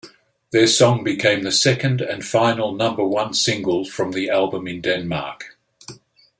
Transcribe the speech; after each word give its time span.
The 0.49 0.65
song 0.65 1.03
became 1.03 1.43
their 1.43 1.51
second 1.51 2.01
and 2.01 2.25
final 2.25 2.73
number-one 2.73 3.35
single 3.35 3.85
from 3.85 4.13
the 4.13 4.31
album 4.31 4.67
in 4.67 4.81
Denmark. 4.81 5.55